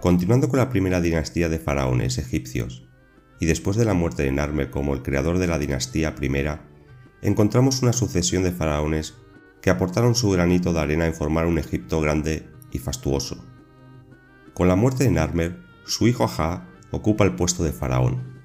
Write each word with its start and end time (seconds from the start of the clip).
Continuando 0.00 0.48
con 0.48 0.58
la 0.58 0.70
primera 0.70 1.02
dinastía 1.02 1.50
de 1.50 1.58
faraones 1.58 2.16
egipcios, 2.16 2.88
y 3.38 3.44
después 3.44 3.76
de 3.76 3.84
la 3.84 3.92
muerte 3.92 4.22
de 4.22 4.32
Narmer 4.32 4.70
como 4.70 4.94
el 4.94 5.02
creador 5.02 5.38
de 5.38 5.46
la 5.46 5.58
dinastía 5.58 6.14
primera, 6.14 6.66
encontramos 7.20 7.82
una 7.82 7.92
sucesión 7.92 8.42
de 8.42 8.50
faraones 8.50 9.14
que 9.60 9.68
aportaron 9.68 10.14
su 10.14 10.30
granito 10.30 10.72
de 10.72 10.80
arena 10.80 11.04
en 11.04 11.12
formar 11.12 11.44
un 11.44 11.58
Egipto 11.58 12.00
grande 12.00 12.48
y 12.72 12.78
fastuoso. 12.78 13.44
Con 14.54 14.68
la 14.68 14.76
muerte 14.76 15.04
de 15.04 15.10
Narmer, 15.10 15.60
su 15.84 16.08
hijo 16.08 16.24
Aha 16.24 16.66
ocupa 16.92 17.24
el 17.24 17.34
puesto 17.36 17.62
de 17.62 17.72
faraón. 17.72 18.40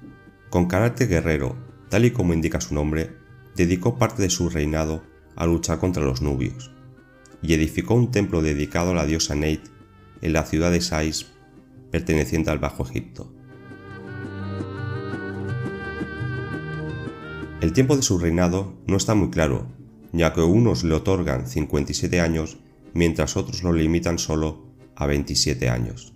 Con 0.50 0.66
carácter 0.66 1.08
guerrero, 1.08 1.56
tal 1.88 2.04
y 2.04 2.10
como 2.10 2.34
indica 2.34 2.60
su 2.60 2.74
nombre, 2.74 3.16
dedicó 3.54 3.96
parte 3.96 4.20
de 4.20 4.28
su 4.28 4.50
reinado 4.50 5.04
a 5.36 5.46
luchar 5.46 5.78
contra 5.78 6.04
los 6.04 6.20
nubios, 6.20 6.70
y 7.40 7.54
edificó 7.54 7.94
un 7.94 8.10
templo 8.10 8.42
dedicado 8.42 8.90
a 8.90 8.94
la 8.94 9.06
diosa 9.06 9.34
Neit 9.34 9.62
en 10.20 10.34
la 10.34 10.44
ciudad 10.44 10.70
de 10.70 10.82
Sais, 10.82 11.35
perteneciente 11.96 12.50
al 12.50 12.58
Bajo 12.58 12.84
Egipto. 12.84 13.32
El 17.62 17.72
tiempo 17.72 17.96
de 17.96 18.02
su 18.02 18.18
reinado 18.18 18.74
no 18.86 18.98
está 18.98 19.14
muy 19.14 19.30
claro, 19.30 19.66
ya 20.12 20.34
que 20.34 20.42
unos 20.42 20.84
le 20.84 20.92
otorgan 20.92 21.46
57 21.46 22.20
años 22.20 22.58
mientras 22.92 23.38
otros 23.38 23.62
lo 23.62 23.72
limitan 23.72 24.18
solo 24.18 24.66
a 24.94 25.06
27 25.06 25.70
años. 25.70 26.12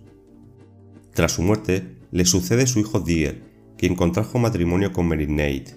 Tras 1.15 1.31
su 1.31 1.41
muerte, 1.41 1.97
le 2.11 2.25
sucede 2.25 2.67
su 2.67 2.79
hijo 2.79 2.99
Dier, 2.99 3.41
quien 3.75 3.95
contrajo 3.95 4.37
matrimonio 4.37 4.93
con 4.93 5.07
Merineit. 5.07 5.71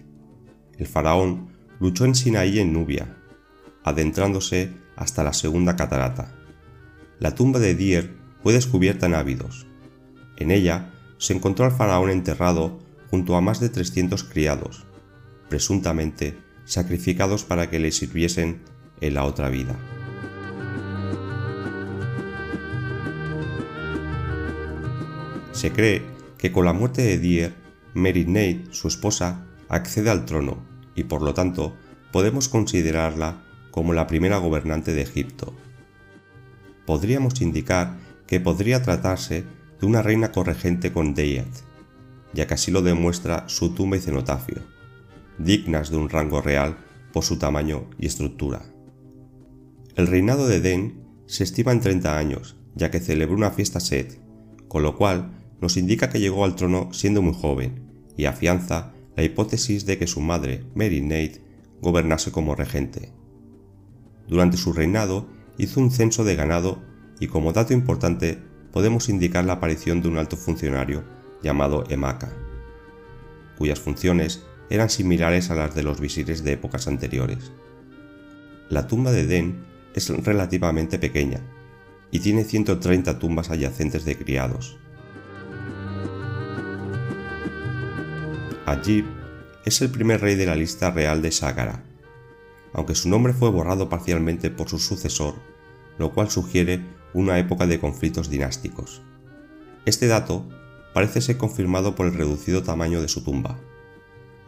El 0.77 0.87
faraón 0.87 1.49
luchó 1.81 2.05
en 2.05 2.15
Sinaí 2.15 2.59
en 2.59 2.75
Nubia, 2.75 3.17
adentrándose 3.85 4.71
hasta 4.97 5.25
la 5.25 5.33
segunda 5.33 5.77
catarata. 5.77 6.37
La 7.21 7.35
tumba 7.35 7.59
de 7.59 7.75
Dier 7.75 8.15
fue 8.43 8.53
descubierta 8.53 9.07
en 9.07 9.15
Ávidos. 9.15 9.67
En 10.37 10.51
ella 10.51 10.91
se 11.19 11.33
encontró 11.33 11.65
al 11.65 11.73
faraón 11.73 12.11
enterrado 12.11 12.79
junto 13.11 13.37
a 13.37 13.41
más 13.41 13.61
de 13.61 13.69
300 13.69 14.25
criados, 14.25 14.85
presuntamente 15.49 16.37
sacrificados 16.65 17.45
para 17.45 17.71
que 17.71 17.79
le 17.79 17.93
sirviesen 17.93 18.63
en 19.01 19.15
la 19.15 19.25
otra 19.25 19.49
vida. 19.49 19.77
Se 25.53 25.71
cree 25.71 26.03
que 26.37 26.53
con 26.53 26.65
la 26.65 26.73
muerte 26.73 27.03
de 27.03 27.19
Dier, 27.19 27.55
Merineit, 27.95 28.73
su 28.73 28.89
esposa, 28.89 29.47
accede 29.69 30.11
al 30.11 30.25
trono 30.25 30.59
y 30.95 31.05
por 31.05 31.23
lo 31.23 31.33
tanto 31.33 31.77
podemos 32.13 32.49
considerarla 32.49 33.45
como 33.71 33.93
la 33.93 34.07
primera 34.07 34.39
gobernante 34.39 34.93
de 34.93 35.03
Egipto. 35.03 35.55
Podríamos 36.87 37.41
indicar 37.41 37.97
que 38.27 38.41
podría 38.41 38.83
tratarse 38.83 39.45
de 39.85 39.91
una 39.91 40.01
reina 40.01 40.33
corregente 40.33 40.95
con 40.95 41.15
Deyat, 41.15 41.47
ya 42.33 42.47
que 42.47 42.55
así 42.55 42.71
lo 42.71 42.81
demuestra 42.81 43.47
su 43.51 43.75
tumba 43.75 43.99
y 43.99 44.01
cenotafio, 44.01 44.63
dignas 45.37 45.91
de 45.91 45.99
un 45.99 46.09
rango 46.09 46.41
real 46.41 46.79
por 47.13 47.23
su 47.23 47.37
tamaño 47.37 47.91
y 47.99 48.07
estructura. 48.07 48.63
El 49.95 50.07
reinado 50.07 50.49
de 50.49 50.61
Den 50.61 51.05
se 51.27 51.45
estima 51.45 51.71
en 51.73 51.81
30 51.81 52.17
años, 52.17 52.57
ya 52.75 52.91
que 52.91 52.99
celebró 52.99 53.37
una 53.37 53.51
fiesta 53.51 53.79
Set, 53.79 54.19
con 54.69 54.83
lo 54.83 54.97
cual 54.97 55.33
nos 55.61 55.77
indica 55.77 56.09
que 56.09 56.19
llegó 56.19 56.47
al 56.47 56.57
trono 56.57 56.89
siendo 56.95 57.21
muy 57.21 57.35
joven 57.35 57.83
y 58.17 58.25
afianza 58.25 58.95
la 59.17 59.23
hipótesis 59.23 59.85
de 59.85 59.99
que 59.99 60.07
su 60.07 60.23
madre, 60.23 60.65
Mary 60.75 61.03
Nate, 61.03 61.43
gobernase 61.83 62.33
como 62.33 62.55
regente. 62.55 63.13
Durante 64.29 64.57
su 64.57 64.73
reinado 64.73 65.29
hizo 65.59 65.79
un 65.79 65.91
censo 65.91 66.25
de 66.25 66.37
ganado 66.37 66.83
y 67.21 67.27
como 67.27 67.53
dato 67.53 67.75
importante 67.75 68.54
podemos 68.75 69.09
indicar 69.09 69.45
la 69.45 69.53
aparición 69.53 70.03
de 70.03 70.09
un 70.09 70.19
alto 70.19 70.37
funcionario 70.37 71.05
llamado 71.45 71.85
Emaka, 71.91 72.33
cuyas 73.57 73.79
funciones 73.79 74.45
eran 74.69 74.91
similares 74.91 75.53
a 75.53 75.55
las 75.55 75.77
de 75.77 75.85
los 75.85 76.01
visires 76.01 76.43
de 76.43 76.55
épocas 76.55 76.89
anteriores. 76.89 77.53
La 78.69 78.89
tumba 78.89 79.13
de 79.13 79.27
Den 79.27 79.65
es 79.95 80.09
relativamente 80.11 80.99
pequeña 80.99 81.39
y 82.11 82.19
tiene 82.19 82.43
130 82.43 83.21
tumbas 83.21 83.49
adyacentes 83.51 84.05
de 84.05 84.19
criados. 84.19 84.77
Ajib 88.67 89.05
es 89.65 89.81
el 89.83 89.91
primer 89.91 90.21
rey 90.21 90.35
de 90.35 90.47
la 90.47 90.57
lista 90.57 90.91
real 90.91 91.23
de 91.23 91.31
Ságara, 91.31 91.85
aunque 92.73 92.97
su 92.97 93.09
nombre 93.09 93.35
fue 93.35 93.51
borrado 93.51 93.89
parcialmente 93.89 94.51
por 94.51 94.69
su 94.69 94.81
sucesor, 94.81 95.37
lo 95.97 96.13
cual 96.13 96.29
sugiere 96.29 96.83
una 97.15 97.39
época 97.39 97.67
de 97.67 97.81
conflictos 97.81 98.29
dinásticos. 98.29 99.03
Este 99.87 100.07
dato 100.07 100.47
parece 100.93 101.21
ser 101.21 101.39
confirmado 101.39 101.95
por 101.95 102.07
el 102.07 102.15
reducido 102.15 102.63
tamaño 102.63 103.01
de 103.01 103.09
su 103.09 103.23
tumba. 103.23 103.59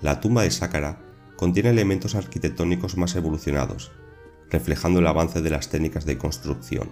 La 0.02 0.20
tumba 0.20 0.42
de 0.42 0.50
Sácara 0.50 1.00
contiene 1.36 1.70
elementos 1.70 2.14
arquitectónicos 2.14 2.96
más 2.96 3.14
evolucionados, 3.16 3.92
reflejando 4.50 5.00
el 5.00 5.06
avance 5.06 5.42
de 5.42 5.50
las 5.50 5.68
técnicas 5.68 6.04
de 6.04 6.18
construcción. 6.18 6.90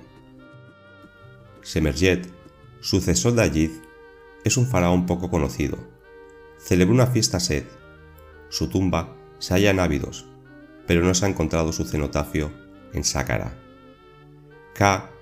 Semerjet, 1.63 2.29
sucesor 2.81 3.35
de 3.35 3.43
Ayid, 3.43 3.71
es 4.45 4.57
un 4.57 4.67
faraón 4.67 5.07
poco 5.07 5.31
conocido, 5.31 5.79
celebró 6.59 6.95
una 6.95 7.07
fiesta 7.07 7.41
sed. 7.41 7.65
Su 8.51 8.69
tumba 8.69 9.17
se 9.39 9.55
halla 9.55 9.71
en 9.71 9.81
Ávidos, 9.81 10.27
pero 10.87 11.03
no 11.03 11.15
se 11.15 11.25
ha 11.25 11.29
encontrado 11.29 11.73
su 11.73 11.85
cenotafio 11.85 12.53
en 12.93 13.05
Sácara. 13.05 13.55
Ka 14.75 15.14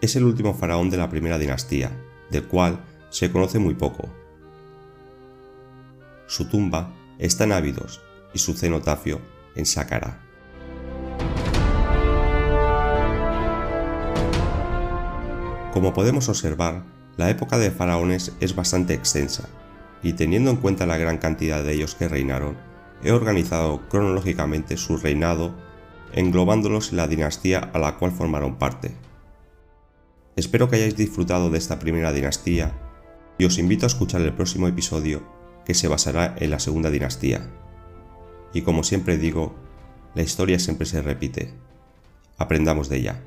es 0.00 0.16
el 0.16 0.24
último 0.24 0.54
faraón 0.54 0.90
de 0.90 0.96
la 0.96 1.10
primera 1.10 1.38
dinastía, 1.38 1.90
del 2.30 2.44
cual 2.44 2.80
se 3.10 3.30
conoce 3.30 3.58
muy 3.58 3.74
poco. 3.74 4.08
Su 6.26 6.46
tumba 6.46 6.92
está 7.18 7.44
en 7.44 7.52
Ávidos 7.52 8.00
y 8.32 8.38
su 8.38 8.54
cenotafio 8.54 9.20
en 9.54 9.66
Sácara. 9.66 10.20
Como 15.72 15.92
podemos 15.92 16.28
observar, 16.28 16.84
la 17.16 17.30
época 17.30 17.58
de 17.58 17.70
faraones 17.70 18.32
es 18.40 18.54
bastante 18.54 18.94
extensa 18.94 19.48
y 20.02 20.14
teniendo 20.14 20.50
en 20.50 20.56
cuenta 20.56 20.86
la 20.86 20.96
gran 20.96 21.18
cantidad 21.18 21.62
de 21.62 21.74
ellos 21.74 21.94
que 21.94 22.08
reinaron, 22.08 22.56
he 23.02 23.12
organizado 23.12 23.88
cronológicamente 23.88 24.76
su 24.76 24.96
reinado, 24.96 25.54
englobándolos 26.12 26.90
en 26.90 26.96
la 26.96 27.08
dinastía 27.08 27.70
a 27.72 27.78
la 27.78 27.96
cual 27.96 28.12
formaron 28.12 28.56
parte. 28.56 28.94
Espero 30.40 30.70
que 30.70 30.76
hayáis 30.76 30.96
disfrutado 30.96 31.50
de 31.50 31.58
esta 31.58 31.78
primera 31.78 32.14
dinastía 32.14 32.72
y 33.36 33.44
os 33.44 33.58
invito 33.58 33.84
a 33.84 33.88
escuchar 33.88 34.22
el 34.22 34.32
próximo 34.32 34.68
episodio 34.68 35.22
que 35.66 35.74
se 35.74 35.86
basará 35.86 36.34
en 36.38 36.48
la 36.48 36.58
segunda 36.58 36.88
dinastía. 36.88 37.50
Y 38.54 38.62
como 38.62 38.82
siempre 38.82 39.18
digo, 39.18 39.54
la 40.14 40.22
historia 40.22 40.58
siempre 40.58 40.86
se 40.86 41.02
repite. 41.02 41.52
Aprendamos 42.38 42.88
de 42.88 42.96
ella. 42.96 43.22